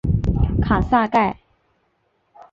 [0.63, 1.37] 卡萨盖。